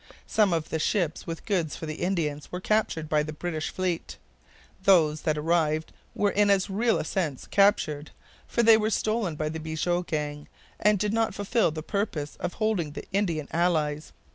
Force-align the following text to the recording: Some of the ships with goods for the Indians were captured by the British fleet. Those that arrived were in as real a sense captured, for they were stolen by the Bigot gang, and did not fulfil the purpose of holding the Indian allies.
Some 0.25 0.51
of 0.51 0.69
the 0.69 0.79
ships 0.79 1.27
with 1.27 1.45
goods 1.45 1.75
for 1.75 1.85
the 1.85 1.97
Indians 2.01 2.51
were 2.51 2.59
captured 2.59 3.07
by 3.07 3.21
the 3.21 3.31
British 3.31 3.69
fleet. 3.69 4.17
Those 4.81 5.21
that 5.21 5.37
arrived 5.37 5.93
were 6.15 6.31
in 6.31 6.49
as 6.49 6.71
real 6.71 6.97
a 6.97 7.05
sense 7.05 7.45
captured, 7.45 8.09
for 8.47 8.63
they 8.63 8.77
were 8.77 8.89
stolen 8.89 9.35
by 9.35 9.47
the 9.49 9.59
Bigot 9.59 10.07
gang, 10.07 10.47
and 10.79 10.97
did 10.97 11.13
not 11.13 11.35
fulfil 11.35 11.69
the 11.69 11.83
purpose 11.83 12.35
of 12.37 12.53
holding 12.53 12.93
the 12.93 13.07
Indian 13.11 13.47
allies. 13.51 14.11